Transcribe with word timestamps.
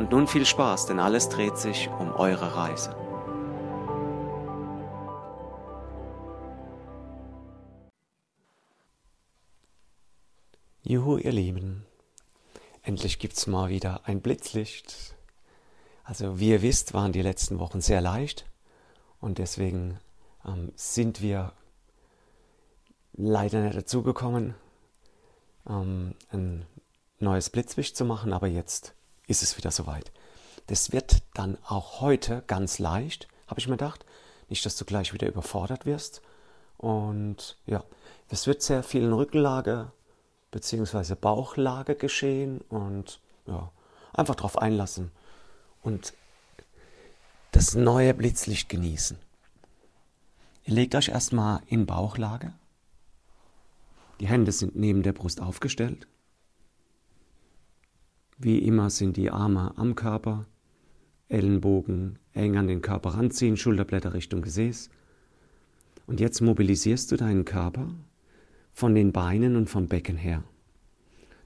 Und 0.00 0.12
nun 0.12 0.26
viel 0.26 0.46
Spaß, 0.46 0.86
denn 0.86 0.98
alles 0.98 1.28
dreht 1.28 1.58
sich 1.58 1.90
um 1.90 2.10
eure 2.12 2.56
Reise. 2.56 2.96
Juhu, 10.82 11.18
ihr 11.18 11.32
Lieben. 11.32 11.84
Endlich 12.82 13.18
gibt's 13.18 13.46
mal 13.46 13.68
wieder 13.68 14.00
ein 14.04 14.22
Blitzlicht. 14.22 15.14
Also, 16.02 16.40
wie 16.40 16.48
ihr 16.48 16.62
wisst, 16.62 16.94
waren 16.94 17.12
die 17.12 17.20
letzten 17.20 17.58
Wochen 17.58 17.82
sehr 17.82 18.00
leicht 18.00 18.46
und 19.20 19.36
deswegen 19.36 20.00
ähm, 20.46 20.72
sind 20.76 21.20
wir 21.20 21.52
leider 23.12 23.60
nicht 23.60 23.76
dazugekommen, 23.76 24.54
ähm, 25.68 26.14
ein 26.30 26.64
neues 27.18 27.50
Blitzlicht 27.50 27.98
zu 27.98 28.06
machen, 28.06 28.32
aber 28.32 28.46
jetzt 28.46 28.94
ist 29.30 29.42
es 29.42 29.56
wieder 29.56 29.70
soweit. 29.70 30.10
Das 30.66 30.92
wird 30.92 31.22
dann 31.34 31.56
auch 31.64 32.00
heute 32.00 32.42
ganz 32.48 32.78
leicht, 32.78 33.28
habe 33.46 33.60
ich 33.60 33.68
mir 33.68 33.76
gedacht. 33.76 34.04
Nicht, 34.48 34.66
dass 34.66 34.76
du 34.76 34.84
gleich 34.84 35.12
wieder 35.12 35.28
überfordert 35.28 35.86
wirst. 35.86 36.20
Und 36.76 37.56
ja, 37.66 37.84
es 38.28 38.46
wird 38.46 38.62
sehr 38.62 38.82
viel 38.82 39.02
in 39.02 39.12
Rückenlage 39.12 39.92
bzw. 40.50 41.14
Bauchlage 41.14 41.94
geschehen 41.94 42.60
und 42.68 43.20
ja, 43.46 43.70
einfach 44.12 44.34
darauf 44.34 44.58
einlassen 44.58 45.12
und 45.82 46.12
das 47.52 47.74
neue 47.74 48.14
Blitzlicht 48.14 48.68
genießen. 48.68 49.18
Ihr 50.64 50.74
legt 50.74 50.94
euch 50.94 51.08
erstmal 51.08 51.60
in 51.66 51.86
Bauchlage. 51.86 52.52
Die 54.20 54.28
Hände 54.28 54.52
sind 54.52 54.76
neben 54.76 55.02
der 55.02 55.12
Brust 55.12 55.40
aufgestellt. 55.40 56.06
Wie 58.42 58.60
immer 58.60 58.88
sind 58.88 59.18
die 59.18 59.30
Arme 59.30 59.76
am 59.76 59.94
Körper, 59.94 60.46
Ellenbogen 61.28 62.18
eng 62.32 62.56
an 62.56 62.68
den 62.68 62.80
Körper 62.80 63.10
ranziehen, 63.10 63.58
Schulterblätter 63.58 64.14
Richtung 64.14 64.40
Gesäß. 64.40 64.88
Und 66.06 66.20
jetzt 66.20 66.40
mobilisierst 66.40 67.12
du 67.12 67.16
deinen 67.16 67.44
Körper 67.44 67.94
von 68.72 68.94
den 68.94 69.12
Beinen 69.12 69.56
und 69.56 69.68
vom 69.68 69.88
Becken 69.88 70.16
her. 70.16 70.42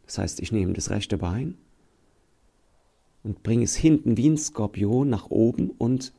Das 0.06 0.18
heißt, 0.18 0.38
ich 0.38 0.52
nehme 0.52 0.72
das 0.72 0.90
rechte 0.90 1.18
Bein 1.18 1.58
und 3.24 3.42
bringe 3.42 3.64
es 3.64 3.74
hinten 3.74 4.16
wie 4.16 4.30
ein 4.30 4.38
Skorpion 4.38 5.10
nach 5.10 5.30
oben 5.30 5.70
und 5.70 6.12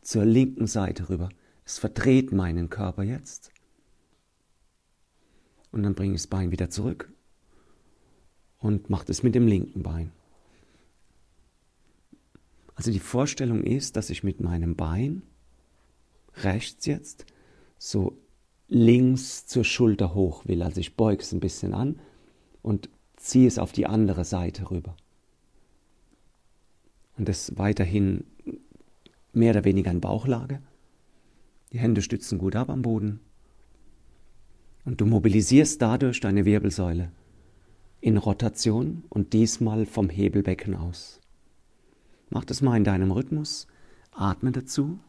zur 0.00 0.24
linken 0.24 0.66
Seite 0.66 1.10
rüber. 1.10 1.28
Es 1.66 1.78
verdreht 1.78 2.32
meinen 2.32 2.70
Körper 2.70 3.02
jetzt. 3.02 3.52
Und 5.72 5.82
dann 5.82 5.94
bringe 5.94 6.14
ich 6.14 6.22
das 6.22 6.28
Bein 6.28 6.52
wieder 6.52 6.70
zurück 6.70 7.12
und 8.58 8.90
mache 8.90 9.06
es 9.08 9.22
mit 9.22 9.34
dem 9.34 9.46
linken 9.46 9.82
Bein. 9.82 10.12
Also 12.74 12.90
die 12.90 12.98
Vorstellung 12.98 13.62
ist, 13.62 13.96
dass 13.96 14.10
ich 14.10 14.22
mit 14.22 14.40
meinem 14.40 14.76
Bein 14.76 15.22
rechts 16.34 16.86
jetzt 16.86 17.24
so 17.78 18.18
links 18.68 19.46
zur 19.46 19.64
Schulter 19.64 20.14
hoch 20.14 20.46
will. 20.46 20.62
Also 20.62 20.80
ich 20.80 20.96
beuge 20.96 21.22
es 21.22 21.32
ein 21.32 21.40
bisschen 21.40 21.72
an 21.72 21.98
und 22.62 22.90
ziehe 23.16 23.48
es 23.48 23.58
auf 23.58 23.72
die 23.72 23.86
andere 23.86 24.24
Seite 24.24 24.70
rüber 24.70 24.96
und 27.16 27.28
das 27.28 27.56
weiterhin 27.56 28.24
mehr 29.32 29.52
oder 29.52 29.64
weniger 29.64 29.90
in 29.90 30.00
Bauchlage. 30.00 30.60
Die 31.72 31.78
Hände 31.78 32.02
stützen 32.02 32.38
gut 32.38 32.56
ab 32.56 32.70
am 32.70 32.82
Boden. 32.82 33.20
Und 34.84 35.00
du 35.00 35.06
mobilisierst 35.06 35.82
dadurch 35.82 36.20
deine 36.20 36.44
Wirbelsäule 36.44 37.10
in 38.06 38.18
Rotation 38.18 39.02
und 39.08 39.32
diesmal 39.32 39.84
vom 39.84 40.08
Hebelbecken 40.08 40.76
aus. 40.76 41.20
Mach 42.30 42.44
das 42.44 42.62
mal 42.62 42.76
in 42.76 42.84
deinem 42.84 43.10
Rhythmus. 43.10 43.66
Atme 44.12 44.52
dazu. 44.52 45.00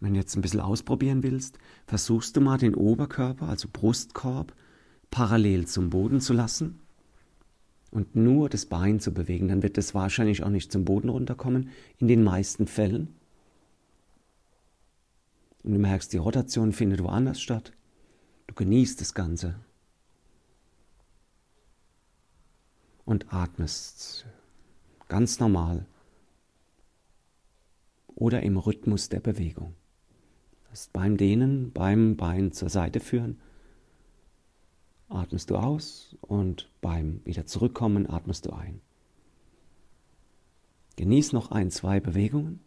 Wenn 0.00 0.12
du 0.12 0.20
jetzt 0.20 0.36
ein 0.36 0.42
bisschen 0.42 0.60
ausprobieren 0.60 1.22
willst, 1.22 1.58
versuchst 1.86 2.36
du 2.36 2.42
mal 2.42 2.58
den 2.58 2.74
Oberkörper, 2.74 3.48
also 3.48 3.70
Brustkorb, 3.72 4.54
parallel 5.10 5.66
zum 5.66 5.88
Boden 5.88 6.20
zu 6.20 6.34
lassen 6.34 6.78
und 7.90 8.14
nur 8.14 8.50
das 8.50 8.66
Bein 8.66 9.00
zu 9.00 9.14
bewegen. 9.14 9.48
Dann 9.48 9.62
wird 9.62 9.78
es 9.78 9.94
wahrscheinlich 9.94 10.42
auch 10.42 10.50
nicht 10.50 10.70
zum 10.70 10.84
Boden 10.84 11.08
runterkommen, 11.08 11.70
in 11.96 12.06
den 12.06 12.22
meisten 12.22 12.66
Fällen. 12.66 13.17
Und 15.68 15.74
du 15.74 15.80
merkst, 15.80 16.14
die 16.14 16.16
Rotation 16.16 16.72
findet 16.72 17.02
woanders 17.02 17.42
statt. 17.42 17.74
Du 18.46 18.54
genießt 18.54 19.02
das 19.02 19.12
Ganze. 19.12 19.54
Und 23.04 23.34
atmest 23.34 24.24
ganz 25.08 25.40
normal 25.40 25.84
oder 28.06 28.42
im 28.42 28.56
Rhythmus 28.56 29.10
der 29.10 29.20
Bewegung. 29.20 29.74
Das 30.70 30.88
beim 30.88 31.18
Dehnen, 31.18 31.70
beim 31.70 32.16
Bein 32.16 32.52
zur 32.52 32.70
Seite 32.70 32.98
führen, 32.98 33.38
atmest 35.10 35.50
du 35.50 35.56
aus 35.56 36.16
und 36.22 36.70
beim 36.80 37.20
wieder 37.26 37.44
zurückkommen 37.44 38.08
atmest 38.08 38.46
du 38.46 38.52
ein. 38.52 38.80
Genieß 40.96 41.34
noch 41.34 41.50
ein, 41.50 41.70
zwei 41.70 42.00
Bewegungen. 42.00 42.60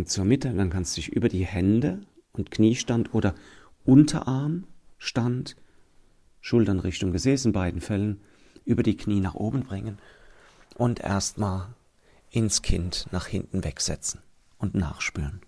Dann 0.00 0.06
zur 0.06 0.24
Mitte, 0.24 0.50
dann 0.54 0.70
kannst 0.70 0.96
du 0.96 1.02
dich 1.02 1.10
über 1.10 1.28
die 1.28 1.44
Hände 1.44 2.00
und 2.32 2.50
Kniestand 2.50 3.12
oder 3.12 3.34
Unterarmstand 3.84 5.56
Schultern 6.40 6.80
Richtung 6.80 7.12
Gesäß 7.12 7.44
in 7.44 7.52
beiden 7.52 7.82
Fällen, 7.82 8.18
über 8.64 8.82
die 8.82 8.96
Knie 8.96 9.20
nach 9.20 9.34
oben 9.34 9.62
bringen 9.62 9.98
und 10.78 11.00
erstmal 11.00 11.74
ins 12.30 12.62
Kind 12.62 13.08
nach 13.12 13.26
hinten 13.26 13.62
wegsetzen 13.62 14.22
und 14.56 14.74
nachspüren. 14.74 15.42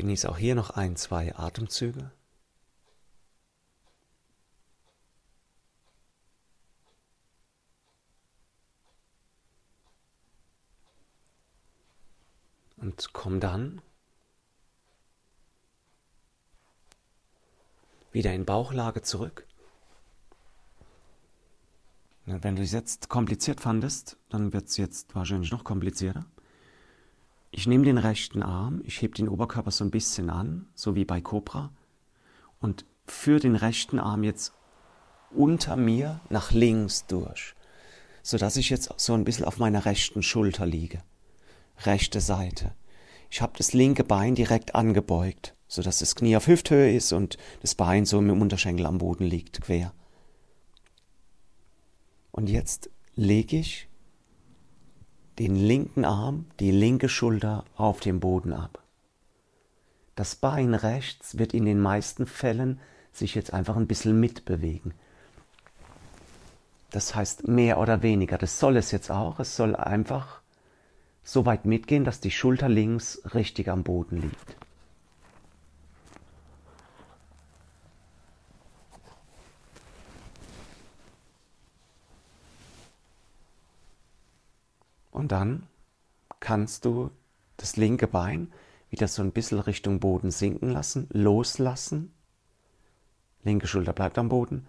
Genieß 0.00 0.24
auch 0.24 0.38
hier 0.38 0.54
noch 0.54 0.70
ein, 0.70 0.96
zwei 0.96 1.36
Atemzüge. 1.36 2.10
Und 12.78 13.12
komm 13.12 13.40
dann 13.40 13.82
wieder 18.10 18.32
in 18.32 18.46
Bauchlage 18.46 19.02
zurück. 19.02 19.46
Wenn 22.24 22.56
du 22.56 22.62
es 22.62 22.72
jetzt 22.72 23.10
kompliziert 23.10 23.60
fandest, 23.60 24.16
dann 24.30 24.54
wird 24.54 24.68
es 24.68 24.78
jetzt 24.78 25.14
wahrscheinlich 25.14 25.52
noch 25.52 25.62
komplizierter. 25.62 26.24
Ich 27.50 27.66
nehme 27.66 27.84
den 27.84 27.98
rechten 27.98 28.42
Arm, 28.42 28.80
ich 28.84 29.02
hebe 29.02 29.14
den 29.14 29.28
Oberkörper 29.28 29.70
so 29.70 29.84
ein 29.84 29.90
bisschen 29.90 30.30
an, 30.30 30.66
so 30.74 30.94
wie 30.94 31.04
bei 31.04 31.20
Cobra, 31.20 31.72
und 32.60 32.84
führe 33.06 33.40
den 33.40 33.56
rechten 33.56 33.98
Arm 33.98 34.22
jetzt 34.22 34.52
unter 35.30 35.76
mir 35.76 36.20
nach 36.28 36.52
links 36.52 37.06
durch, 37.06 37.54
sodass 38.22 38.56
ich 38.56 38.70
jetzt 38.70 38.92
so 38.96 39.14
ein 39.14 39.24
bisschen 39.24 39.44
auf 39.44 39.58
meiner 39.58 39.84
rechten 39.84 40.22
Schulter 40.22 40.66
liege. 40.66 41.02
Rechte 41.84 42.20
Seite. 42.20 42.74
Ich 43.30 43.42
habe 43.42 43.52
das 43.56 43.72
linke 43.72 44.04
Bein 44.04 44.34
direkt 44.34 44.74
angebeugt 44.74 45.54
sodass 45.70 46.00
das 46.00 46.16
Knie 46.16 46.36
auf 46.36 46.48
Hüfthöhe 46.48 46.94
ist 46.94 47.12
und 47.12 47.38
das 47.62 47.76
Bein 47.76 48.04
so 48.04 48.20
mit 48.20 48.34
dem 48.34 48.42
Unterschenkel 48.42 48.86
am 48.86 48.98
Boden 48.98 49.24
liegt, 49.24 49.62
quer. 49.62 49.94
Und 52.32 52.50
jetzt 52.50 52.90
lege 53.14 53.56
ich 53.56 53.88
den 55.40 55.56
linken 55.56 56.04
Arm, 56.04 56.44
die 56.60 56.70
linke 56.70 57.08
Schulter 57.08 57.64
auf 57.74 58.00
den 58.00 58.20
Boden 58.20 58.52
ab. 58.52 58.82
Das 60.14 60.36
Bein 60.36 60.74
rechts 60.74 61.38
wird 61.38 61.54
in 61.54 61.64
den 61.64 61.80
meisten 61.80 62.26
Fällen 62.26 62.78
sich 63.10 63.34
jetzt 63.34 63.54
einfach 63.54 63.76
ein 63.76 63.86
bisschen 63.86 64.20
mitbewegen. 64.20 64.92
Das 66.90 67.14
heißt 67.14 67.48
mehr 67.48 67.78
oder 67.78 68.02
weniger. 68.02 68.36
Das 68.36 68.60
soll 68.60 68.76
es 68.76 68.90
jetzt 68.90 69.10
auch. 69.10 69.40
Es 69.40 69.56
soll 69.56 69.74
einfach 69.74 70.42
so 71.24 71.46
weit 71.46 71.64
mitgehen, 71.64 72.04
dass 72.04 72.20
die 72.20 72.30
Schulter 72.30 72.68
links 72.68 73.22
richtig 73.34 73.70
am 73.70 73.82
Boden 73.82 74.20
liegt. 74.20 74.56
Und 85.20 85.32
dann 85.32 85.66
kannst 86.40 86.86
du 86.86 87.10
das 87.58 87.76
linke 87.76 88.06
Bein 88.06 88.50
wieder 88.88 89.06
so 89.06 89.20
ein 89.20 89.32
bisschen 89.32 89.58
Richtung 89.58 90.00
Boden 90.00 90.30
sinken 90.30 90.70
lassen, 90.70 91.08
loslassen. 91.12 92.14
Linke 93.44 93.66
Schulter 93.66 93.92
bleibt 93.92 94.16
am 94.16 94.30
Boden. 94.30 94.66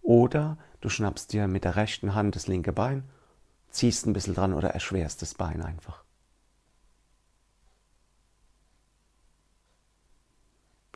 Oder 0.00 0.56
du 0.80 0.88
schnappst 0.88 1.34
dir 1.34 1.48
mit 1.48 1.64
der 1.64 1.76
rechten 1.76 2.14
Hand 2.14 2.34
das 2.34 2.46
linke 2.46 2.72
Bein, 2.72 3.04
ziehst 3.68 4.06
ein 4.06 4.14
bisschen 4.14 4.32
dran 4.32 4.54
oder 4.54 4.70
erschwerst 4.70 5.20
das 5.20 5.34
Bein 5.34 5.60
einfach. 5.60 6.02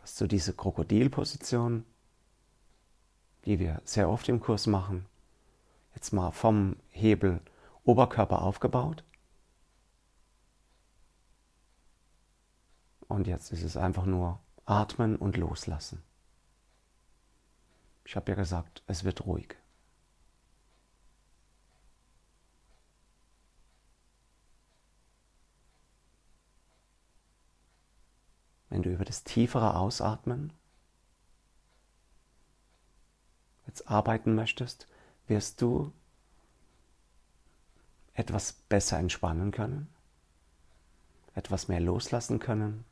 Hast 0.00 0.18
du 0.18 0.26
diese 0.26 0.54
Krokodilposition, 0.54 1.84
die 3.44 3.58
wir 3.58 3.82
sehr 3.84 4.08
oft 4.08 4.30
im 4.30 4.40
Kurs 4.40 4.66
machen, 4.66 5.04
jetzt 5.94 6.14
mal 6.14 6.30
vom 6.30 6.76
Hebel 6.88 7.42
Oberkörper 7.84 8.42
aufgebaut. 8.42 9.04
Und 13.08 13.26
jetzt 13.26 13.52
ist 13.52 13.62
es 13.62 13.76
einfach 13.76 14.06
nur 14.06 14.40
atmen 14.64 15.16
und 15.16 15.36
loslassen. 15.36 16.02
Ich 18.04 18.16
habe 18.16 18.32
ja 18.32 18.36
gesagt, 18.36 18.82
es 18.86 19.04
wird 19.04 19.26
ruhig. 19.26 19.56
Wenn 28.68 28.82
du 28.82 28.92
über 28.92 29.04
das 29.04 29.22
tiefere 29.22 29.76
Ausatmen 29.76 30.52
jetzt 33.66 33.88
arbeiten 33.88 34.34
möchtest, 34.34 34.88
wirst 35.28 35.62
du 35.62 35.92
etwas 38.14 38.52
besser 38.52 38.98
entspannen 38.98 39.50
können, 39.50 39.88
etwas 41.34 41.68
mehr 41.68 41.80
loslassen 41.80 42.38
können. 42.38 42.84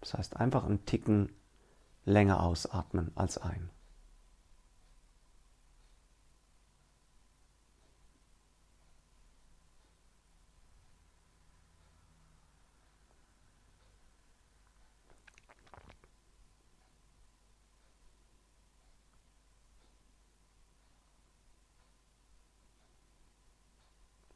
Das 0.00 0.12
heißt 0.14 0.36
einfach 0.36 0.64
einen 0.64 0.84
Ticken 0.84 1.30
länger 2.04 2.42
ausatmen 2.42 3.10
als 3.14 3.38
ein. 3.38 3.70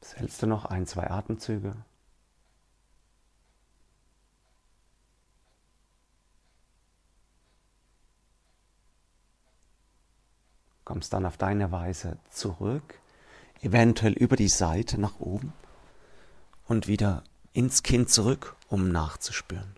Jetzt 0.09 0.19
hältst 0.19 0.41
du 0.41 0.47
noch 0.47 0.65
ein, 0.65 0.87
zwei 0.87 1.11
Atemzüge. 1.11 1.75
Kommst 10.83 11.13
dann 11.13 11.27
auf 11.27 11.37
deine 11.37 11.71
Weise 11.71 12.17
zurück, 12.31 12.99
eventuell 13.61 14.13
über 14.13 14.35
die 14.35 14.47
Seite 14.47 14.99
nach 14.99 15.19
oben 15.19 15.53
und 16.67 16.87
wieder 16.87 17.23
ins 17.53 17.83
Kinn 17.83 18.07
zurück, 18.07 18.55
um 18.67 18.91
nachzuspüren. 18.91 19.75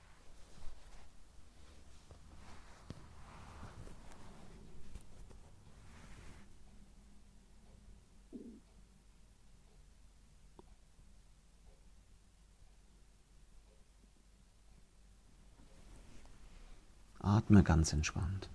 Atme 17.51 17.63
ganz 17.63 17.91
entspannt. 17.91 18.47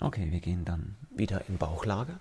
Okay, 0.00 0.32
wir 0.32 0.40
gehen 0.40 0.64
dann 0.64 0.96
wieder 1.10 1.48
in 1.48 1.56
Bauchlage. 1.58 2.18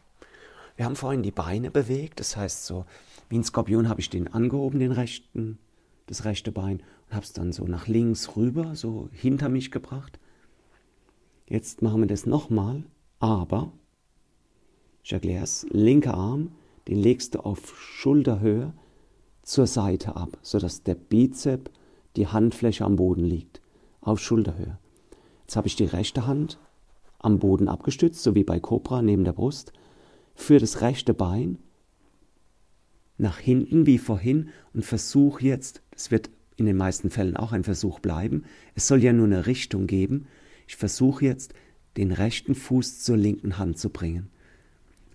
Wir 0.78 0.86
haben 0.86 0.96
vorhin 0.96 1.24
die 1.24 1.32
Beine 1.32 1.72
bewegt, 1.72 2.20
das 2.20 2.38
heißt 2.38 2.66
so, 2.66 2.86
wie 3.30 3.38
ein 3.38 3.44
Skorpion 3.44 3.90
habe 3.90 4.00
ich 4.00 4.12
den 4.12 4.28
angehoben, 4.28 4.80
den 4.80 4.92
rechten, 4.92 5.58
das 6.06 6.24
rechte 6.24 6.52
Bein, 6.52 6.84
und 7.08 7.16
habe 7.16 7.26
es 7.26 7.34
dann 7.34 7.52
so 7.52 7.66
nach 7.66 7.88
links 7.88 8.38
rüber, 8.38 8.76
so 8.76 9.10
hinter 9.12 9.50
mich 9.50 9.72
gebracht. 9.72 10.20
Jetzt 11.48 11.82
machen 11.82 12.02
wir 12.02 12.08
das 12.08 12.28
nochmal, 12.28 12.84
aber, 13.20 13.72
ich 15.04 15.14
erkläre 15.14 15.44
es, 15.44 15.66
linker 15.72 16.14
Arm, 16.14 16.52
den 16.88 17.00
legst 17.00 17.34
du 17.34 17.40
auf 17.40 17.76
Schulterhöhe 17.82 18.72
zur 19.42 19.66
Seite 19.66 20.16
ab, 20.16 20.38
sodass 20.44 20.84
der 20.84 20.96
Bizep, 20.96 21.72
die 22.16 22.28
Handfläche 22.28 22.86
am 22.86 22.98
Boden 22.98 23.24
liegt, 23.24 23.62
auf 24.02 24.20
Schulterhöhe. 24.20 24.78
Jetzt 25.42 25.56
habe 25.56 25.68
ich 25.68 25.76
die 25.76 25.86
rechte 25.86 26.28
Hand 26.28 26.60
am 27.18 27.40
Boden 27.40 27.68
abgestützt, 27.68 28.22
so 28.22 28.36
wie 28.36 28.44
bei 28.44 28.60
Cobra 28.60 29.02
neben 29.02 29.24
der 29.24 29.34
Brust, 29.34 29.74
für 30.38 30.60
das 30.60 30.82
rechte 30.82 31.14
Bein 31.14 31.58
nach 33.18 33.40
hinten 33.40 33.86
wie 33.88 33.98
vorhin 33.98 34.50
und 34.74 34.86
versuche 34.86 35.44
jetzt, 35.44 35.82
das 35.92 36.12
wird 36.12 36.30
in 36.56 36.68
den 36.68 36.78
meisten 36.78 37.10
Fällen 37.10 37.36
auch 37.36 37.52
ein 37.52 37.64
Versuch 37.64 38.00
bleiben, 38.00 38.44
es 38.76 38.88
soll 38.88 39.04
ja 39.04 39.12
nur 39.12 39.26
eine 39.26 39.48
Richtung 39.48 39.88
geben, 39.88 40.28
ich 40.68 40.76
versuche 40.76 41.26
jetzt, 41.26 41.54
den 41.98 42.12
rechten 42.12 42.54
Fuß 42.54 43.04
zur 43.04 43.18
linken 43.18 43.58
Hand 43.58 43.80
zu 43.80 43.90
bringen 43.90 44.30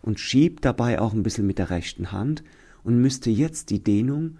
und 0.03 0.19
schieb 0.19 0.61
dabei 0.61 1.01
auch 1.01 1.13
ein 1.13 1.23
bisschen 1.23 1.47
mit 1.47 1.59
der 1.59 1.71
rechten 1.71 2.11
Hand 2.11 2.43
und 2.83 3.01
müsste 3.01 3.31
jetzt 3.31 3.71
die 3.71 3.83
Dehnung 3.83 4.39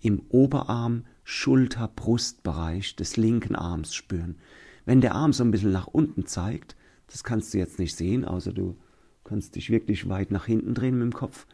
im 0.00 0.20
Oberarm, 0.28 1.04
Schulter, 1.22 1.88
Brustbereich 1.88 2.96
des 2.96 3.16
linken 3.16 3.54
Arms 3.54 3.94
spüren. 3.94 4.36
Wenn 4.84 5.00
der 5.00 5.14
Arm 5.14 5.32
so 5.32 5.44
ein 5.44 5.52
bisschen 5.52 5.72
nach 5.72 5.86
unten 5.86 6.26
zeigt, 6.26 6.76
das 7.06 7.22
kannst 7.22 7.54
du 7.54 7.58
jetzt 7.58 7.78
nicht 7.78 7.96
sehen, 7.96 8.24
außer 8.24 8.52
du 8.52 8.76
kannst 9.24 9.56
dich 9.56 9.70
wirklich 9.70 10.08
weit 10.08 10.30
nach 10.30 10.46
hinten 10.46 10.74
drehen 10.74 10.98
mit 10.98 11.12
dem 11.12 11.12
Kopf, 11.12 11.46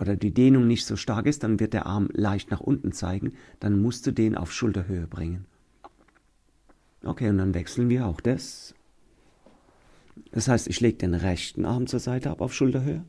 oder 0.00 0.16
die 0.16 0.32
Dehnung 0.32 0.66
nicht 0.66 0.86
so 0.86 0.96
stark 0.96 1.26
ist, 1.26 1.42
dann 1.42 1.58
wird 1.58 1.72
der 1.72 1.86
Arm 1.86 2.08
leicht 2.12 2.50
nach 2.50 2.60
unten 2.60 2.92
zeigen, 2.92 3.32
dann 3.58 3.80
musst 3.80 4.06
du 4.06 4.12
den 4.12 4.36
auf 4.36 4.52
Schulterhöhe 4.52 5.06
bringen. 5.06 5.46
Okay, 7.04 7.28
und 7.28 7.38
dann 7.38 7.54
wechseln 7.54 7.88
wir 7.88 8.06
auch 8.06 8.20
das. 8.20 8.74
Das 10.30 10.48
heißt, 10.48 10.68
ich 10.68 10.80
lege 10.80 10.98
den 10.98 11.14
rechten 11.14 11.64
Arm 11.64 11.86
zur 11.86 12.00
Seite 12.00 12.30
ab 12.30 12.40
auf 12.40 12.54
Schulterhöhe 12.54 13.04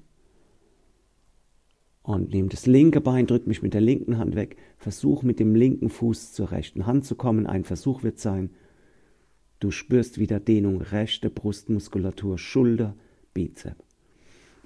und 2.01 2.31
nehme 2.31 2.49
das 2.49 2.65
linke 2.65 3.01
Bein, 3.01 3.27
drücke 3.27 3.47
mich 3.47 3.61
mit 3.61 3.73
der 3.73 3.81
linken 3.81 4.17
Hand 4.17 4.35
weg, 4.35 4.57
versuche 4.77 5.25
mit 5.25 5.39
dem 5.39 5.53
linken 5.53 5.89
Fuß 5.89 6.33
zur 6.33 6.51
rechten 6.51 6.85
Hand 6.85 7.05
zu 7.05 7.15
kommen. 7.15 7.45
Ein 7.45 7.65
Versuch 7.65 8.03
wird 8.03 8.19
sein, 8.19 8.49
du 9.59 9.69
spürst 9.69 10.17
wieder 10.17 10.39
Dehnung, 10.39 10.81
rechte 10.81 11.29
Brustmuskulatur, 11.29 12.37
Schulter, 12.37 12.95
Bizep. 13.33 13.75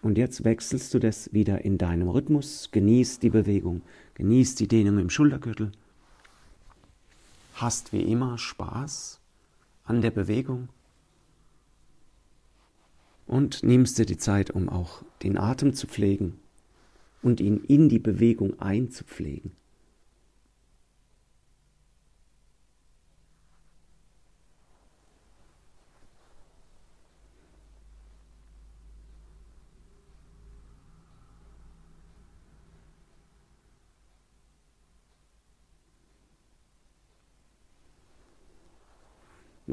Und 0.02 0.18
jetzt 0.18 0.44
wechselst 0.44 0.94
du 0.94 1.00
das 1.00 1.34
wieder 1.34 1.64
in 1.64 1.78
deinem 1.78 2.10
Rhythmus, 2.10 2.70
genießt 2.72 3.24
die 3.24 3.30
Bewegung, 3.30 3.82
genießt 4.16 4.60
die 4.60 4.68
Dehnung 4.68 4.98
im 4.98 5.10
Schultergürtel, 5.10 5.72
hast 7.54 7.94
wie 7.94 8.02
immer 8.02 8.38
Spaß 8.38 9.22
an 9.86 10.02
der 10.02 10.12
Bewegung 10.12 10.70
Und 13.26 13.64
nimmst 13.64 13.98
dir 13.98 14.06
die 14.06 14.18
Zeit, 14.18 14.52
um 14.52 14.68
auch 14.68 15.04
den 15.24 15.38
Atem 15.38 15.74
zu 15.74 15.88
pflegen 15.88 16.40
und 17.22 17.40
ihn 17.40 17.64
in 17.68 17.88
die 17.88 18.00
Bewegung 18.00 18.60
einzupflegen. 18.60 19.52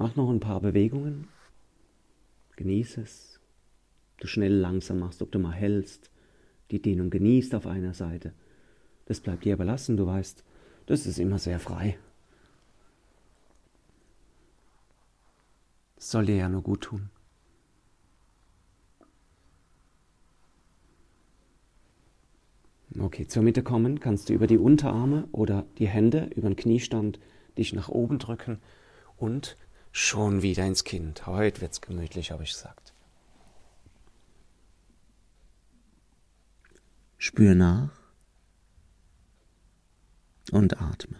Mach 0.01 0.17
noch 0.17 0.31
ein 0.31 0.41
paar 0.41 0.63
Bewegungen. 0.63 1.29
Genieße 2.57 3.03
es. 3.03 3.39
Du 4.17 4.29
schnell 4.29 4.55
langsam 4.55 5.01
machst, 5.01 5.21
ob 5.21 5.31
du 5.31 5.39
mal 5.39 5.53
hältst. 5.53 6.11
Die 6.71 6.81
Dehnung 6.81 7.11
genießt 7.11 7.55
auf 7.55 7.67
einer 7.67 7.93
Seite. 7.93 8.33
Das 9.05 9.21
bleibt 9.21 9.45
dir 9.45 9.53
überlassen, 9.53 9.99
du 9.99 10.07
weißt. 10.07 10.43
Das 10.87 11.05
ist 11.05 11.19
immer 11.19 11.39
sehr 11.39 11.61
frei. 11.61 11.99
Das 15.97 16.11
soll 16.11 16.25
dir 16.25 16.37
ja 16.37 16.49
nur 16.49 16.63
gut 16.63 16.81
tun. 16.81 17.11
Okay, 22.99 23.27
zur 23.27 23.43
Mitte 23.43 23.63
kommen 23.63 24.01
kannst 24.01 24.31
du 24.31 24.33
über 24.33 24.47
die 24.47 24.57
Unterarme 24.57 25.29
oder 25.33 25.67
die 25.77 25.89
Hände 25.89 26.31
über 26.35 26.49
den 26.49 26.57
Kniestand 26.57 27.21
dich 27.59 27.75
nach 27.75 27.91
oben 27.91 28.19
drücken 28.19 28.61
und 29.19 29.59
Schon 29.93 30.43
wieder 30.43 30.65
ins 30.67 30.85
Kind. 30.85 31.27
Heute 31.27 31.61
wird's 31.61 31.81
gemütlich, 31.81 32.31
habe 32.31 32.45
ich 32.45 32.53
gesagt. 32.53 32.93
Spür 37.19 37.55
nach 37.55 37.91
und 40.53 40.81
atme. 40.81 41.19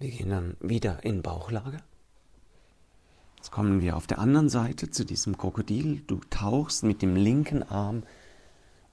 Wir 0.00 0.10
gehen 0.10 0.30
dann 0.30 0.56
wieder 0.60 1.04
in 1.04 1.20
Bauchlage. 1.20 1.76
Jetzt 3.36 3.50
kommen 3.50 3.82
wir 3.82 3.98
auf 3.98 4.06
der 4.06 4.18
anderen 4.18 4.48
Seite 4.48 4.90
zu 4.90 5.04
diesem 5.04 5.36
Krokodil. 5.36 6.02
Du 6.06 6.20
tauchst 6.30 6.84
mit 6.84 7.02
dem 7.02 7.16
linken 7.16 7.62
Arm 7.62 8.04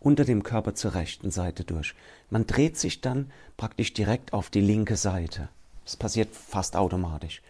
unter 0.02 0.26
dem 0.26 0.44
Körper 0.44 0.76
zur 0.76 0.96
rechten 0.96 1.32
Seite 1.32 1.64
durch. 1.64 1.96
Man 2.30 2.46
dreht 2.46 2.78
sich 2.78 3.00
dann 3.00 3.32
praktisch 3.56 3.94
direkt 3.94 4.34
auf 4.34 4.50
die 4.50 4.60
linke 4.60 4.98
Seite. 4.98 5.48
Das 5.86 5.96
passiert 5.96 6.36
fast 6.36 6.76
automatisch. 6.76 7.42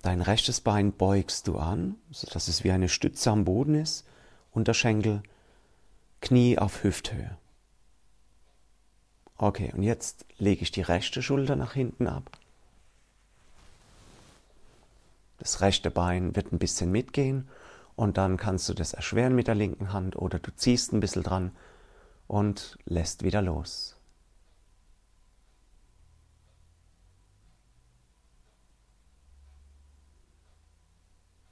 Dein 0.00 0.20
rechtes 0.20 0.60
Bein 0.60 0.92
beugst 0.92 1.48
du 1.48 1.58
an, 1.58 1.96
sodass 2.12 2.46
es 2.46 2.62
wie 2.62 2.70
eine 2.70 2.88
Stütze 2.88 3.32
am 3.32 3.44
Boden 3.44 3.74
ist, 3.74 4.06
Unterschenkel, 4.52 5.24
Knie 6.20 6.58
auf 6.58 6.84
Hüfthöhe. 6.84 7.36
Okay, 9.42 9.72
und 9.74 9.82
jetzt 9.82 10.26
lege 10.36 10.60
ich 10.60 10.70
die 10.70 10.82
rechte 10.82 11.22
Schulter 11.22 11.56
nach 11.56 11.72
hinten 11.72 12.06
ab. 12.06 12.30
Das 15.38 15.62
rechte 15.62 15.90
Bein 15.90 16.36
wird 16.36 16.52
ein 16.52 16.58
bisschen 16.58 16.92
mitgehen 16.92 17.48
und 17.96 18.18
dann 18.18 18.36
kannst 18.36 18.68
du 18.68 18.74
das 18.74 18.92
erschweren 18.92 19.34
mit 19.34 19.46
der 19.46 19.54
linken 19.54 19.94
Hand 19.94 20.14
oder 20.14 20.38
du 20.38 20.54
ziehst 20.54 20.92
ein 20.92 21.00
bisschen 21.00 21.22
dran 21.22 21.52
und 22.28 22.76
lässt 22.84 23.22
wieder 23.22 23.40
los. 23.40 23.96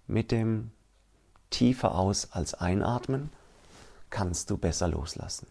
Mit 0.07 0.31
dem 0.31 0.73
tiefer 1.49 1.95
aus 1.95 2.33
als 2.33 2.53
einatmen 2.53 3.31
kannst 4.11 4.51
du 4.51 4.59
besser 4.59 4.89
loslassen. 4.89 5.47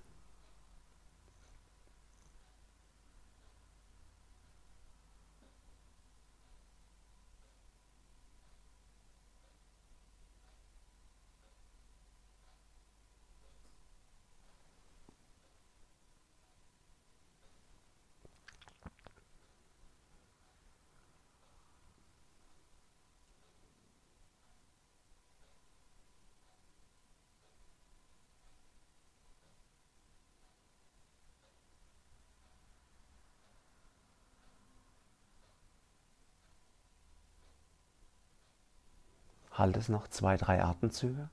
Halt 39.58 39.76
es 39.76 39.90
noch 39.90 40.08
zwei, 40.08 40.38
drei 40.38 40.64
Atemzüge. 40.64 41.32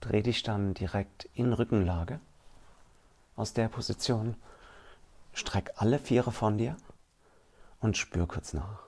Dreh 0.00 0.22
dich 0.22 0.42
dann 0.42 0.72
direkt 0.72 1.28
in 1.34 1.52
Rückenlage. 1.52 2.20
Aus 3.34 3.52
der 3.52 3.68
Position 3.68 4.34
streck 5.34 5.72
alle 5.76 5.98
Viere 5.98 6.32
von 6.32 6.56
dir 6.56 6.78
und 7.80 7.98
spür 7.98 8.26
kurz 8.26 8.54
nach. 8.54 8.85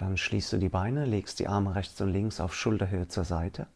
Dann 0.00 0.16
schließt 0.16 0.54
du 0.54 0.56
die 0.56 0.70
Beine, 0.70 1.04
legst 1.04 1.40
die 1.40 1.46
Arme 1.46 1.74
rechts 1.74 2.00
und 2.00 2.08
links 2.08 2.40
auf 2.40 2.54
Schulterhöhe 2.54 3.08
zur 3.08 3.24
Seite. 3.24 3.66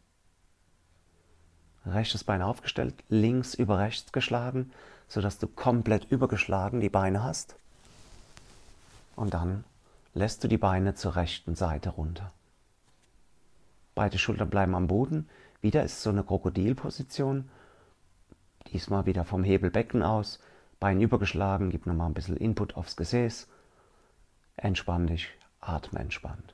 Rechtes 1.85 2.23
Bein 2.23 2.41
aufgestellt, 2.41 2.95
links 3.09 3.53
über 3.53 3.77
rechts 3.77 4.11
geschlagen, 4.11 4.71
sodass 5.07 5.37
du 5.37 5.45
komplett 5.45 6.05
übergeschlagen 6.05 6.79
die 6.79 6.89
Beine 6.89 7.23
hast. 7.23 7.57
Und 9.15 9.35
dann 9.35 9.65
lässt 10.15 10.43
du 10.43 10.47
die 10.47 10.57
Beine 10.57 10.95
zur 10.95 11.15
rechten 11.15 11.53
Seite 11.53 11.91
runter. 11.91 12.31
Beide 13.93 14.17
Schultern 14.17 14.49
bleiben 14.49 14.73
am 14.73 14.87
Boden. 14.87 15.29
Wieder 15.61 15.83
ist 15.83 16.01
so 16.01 16.09
eine 16.09 16.23
Krokodilposition. 16.23 17.51
Diesmal 18.73 19.05
wieder 19.05 19.25
vom 19.25 19.43
Hebelbecken 19.43 20.01
aus. 20.01 20.39
Bein 20.79 20.99
übergeschlagen, 21.01 21.69
gib 21.69 21.85
nochmal 21.85 22.09
ein 22.09 22.15
bisschen 22.15 22.35
Input 22.35 22.75
aufs 22.75 22.95
Gesäß. 22.95 23.47
Entspann 24.57 25.05
dich, 25.05 25.29
Atme 25.65 25.99
entspannt. 25.99 26.53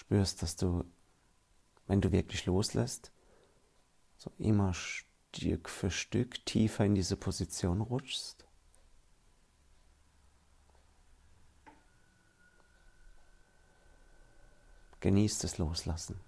Spürst, 0.00 0.42
dass 0.42 0.56
du, 0.56 0.82
wenn 1.86 2.00
du 2.00 2.10
wirklich 2.10 2.46
loslässt, 2.46 3.12
so 4.16 4.32
immer 4.38 4.72
Stück 4.72 5.68
für 5.68 5.90
Stück 5.90 6.42
tiefer 6.46 6.86
in 6.86 6.94
diese 6.94 7.18
Position 7.18 7.82
rutschst. 7.82 8.46
Genießt 15.00 15.44
das 15.44 15.58
Loslassen. 15.58 16.18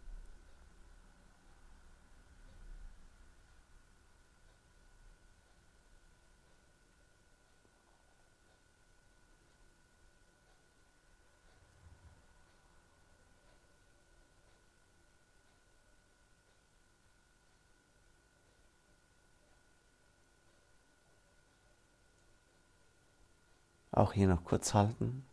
Auch 23.93 24.15
hier 24.15 24.27
noch 24.27 24.45
kurz 24.45 24.75
halten. 24.75 25.25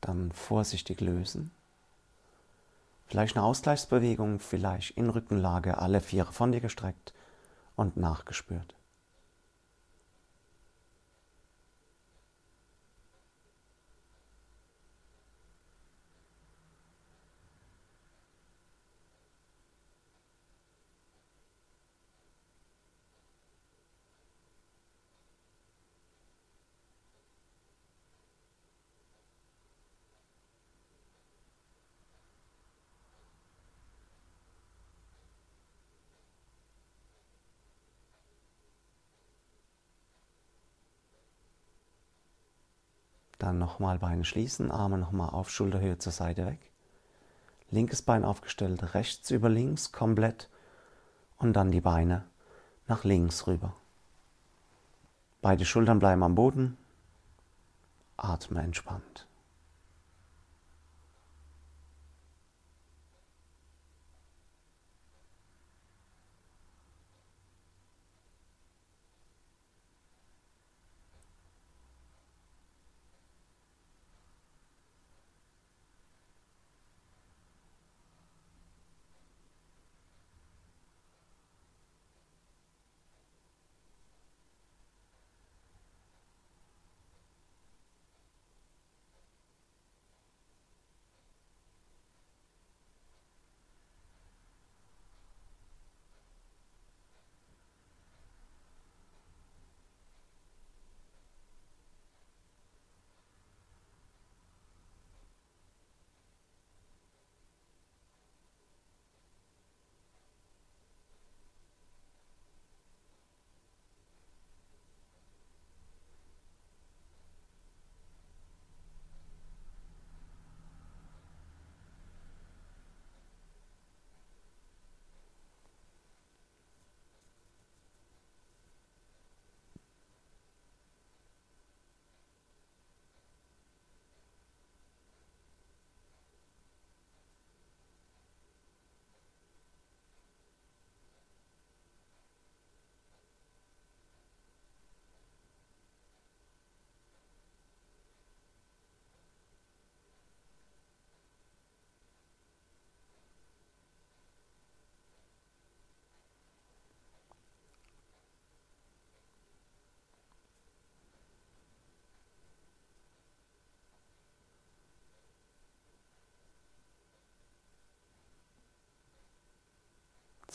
Dann 0.00 0.32
vorsichtig 0.32 1.00
lösen. 1.00 1.52
Vielleicht 3.06 3.36
eine 3.36 3.44
Ausgleichsbewegung, 3.46 4.38
vielleicht 4.40 4.96
in 4.96 5.08
Rückenlage, 5.08 5.78
alle 5.78 6.00
Viere 6.00 6.32
von 6.32 6.52
dir 6.52 6.60
gestreckt 6.60 7.14
und 7.76 7.96
nachgespürt. 7.96 8.77
Dann 43.38 43.58
nochmal 43.58 43.98
Beine 43.98 44.24
schließen, 44.24 44.70
Arme 44.70 44.98
nochmal 44.98 45.30
auf 45.30 45.50
Schulterhöhe 45.50 45.98
zur 45.98 46.12
Seite 46.12 46.46
weg. 46.46 46.58
Linkes 47.70 48.02
Bein 48.02 48.24
aufgestellt, 48.24 48.94
rechts 48.94 49.30
über 49.30 49.48
links 49.48 49.92
komplett 49.92 50.48
und 51.36 51.52
dann 51.52 51.70
die 51.70 51.80
Beine 51.80 52.24
nach 52.88 53.04
links 53.04 53.46
rüber. 53.46 53.74
Beide 55.40 55.64
Schultern 55.64 56.00
bleiben 56.00 56.22
am 56.24 56.34
Boden. 56.34 56.76
Atme 58.16 58.60
entspannt. 58.60 59.27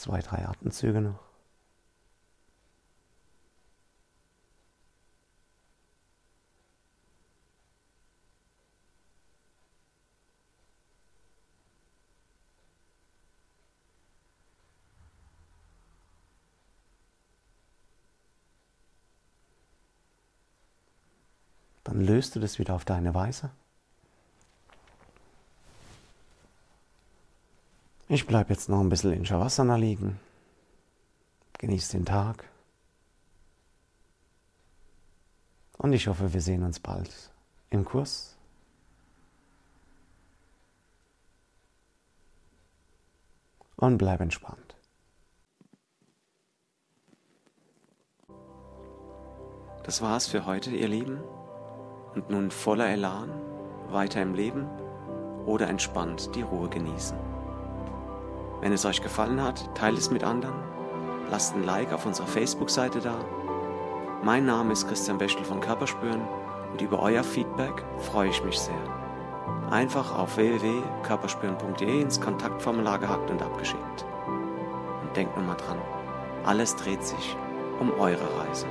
Zwei, 0.03 0.19
drei 0.19 0.45
Atemzüge 0.45 0.99
noch. 0.99 1.17
Dann 21.85 22.01
löst 22.01 22.35
du 22.35 22.41
das 22.41 22.59
wieder 22.59 22.75
auf 22.75 22.83
deine 22.83 23.13
Weise. 23.15 23.51
Ich 28.13 28.27
bleibe 28.27 28.53
jetzt 28.53 28.69
noch 28.69 28.79
ein 28.79 28.89
bisschen 28.89 29.11
in 29.11 29.25
Shavasana 29.25 29.75
liegen. 29.75 30.19
Genieße 31.57 31.97
den 31.97 32.05
Tag. 32.05 32.47
Und 35.79 35.93
ich 35.93 36.07
hoffe, 36.07 36.31
wir 36.31 36.41
sehen 36.41 36.61
uns 36.61 36.79
bald 36.79 37.09
im 37.71 37.83
Kurs. 37.83 38.37
Und 43.77 43.97
bleib 43.97 44.21
entspannt. 44.21 44.75
Das 49.85 50.03
war's 50.03 50.27
für 50.27 50.45
heute, 50.45 50.69
ihr 50.69 50.87
Lieben. 50.87 51.17
Und 52.13 52.29
nun 52.29 52.51
voller 52.51 52.89
Elan, 52.89 53.31
weiter 53.87 54.21
im 54.21 54.35
Leben 54.35 54.67
oder 55.47 55.67
entspannt 55.67 56.29
die 56.35 56.43
Ruhe 56.43 56.69
genießen. 56.69 57.32
Wenn 58.63 58.71
es 58.71 58.85
euch 58.85 59.01
gefallen 59.01 59.43
hat, 59.43 59.75
teilt 59.75 59.97
es 59.97 60.09
mit 60.09 60.23
anderen. 60.23 60.55
Lasst 61.29 61.53
ein 61.53 61.65
Like 61.65 61.91
auf 61.91 62.05
unserer 62.05 62.27
Facebook-Seite 62.27 63.01
da. 63.01 63.15
Mein 64.23 64.45
Name 64.45 64.71
ist 64.71 64.87
Christian 64.87 65.17
Bechtel 65.17 65.43
von 65.43 65.59
Körperspüren 65.59 66.21
und 66.71 66.81
über 66.81 67.01
euer 67.01 67.25
Feedback 67.25 67.83
freue 67.97 68.29
ich 68.29 68.41
mich 68.41 68.57
sehr. 68.57 68.73
Einfach 69.69 70.17
auf 70.17 70.37
www.körperspüren.de 70.37 72.03
ins 72.03 72.21
Kontaktformular 72.21 72.99
gehackt 72.99 73.29
und 73.29 73.41
abgeschickt. 73.41 74.05
Und 74.27 75.13
denkt 75.13 75.35
nur 75.35 75.45
mal 75.45 75.55
dran, 75.55 75.79
alles 76.45 76.73
dreht 76.77 77.03
sich 77.03 77.35
um 77.81 77.91
eure 77.99 78.29
Reise. 78.39 78.65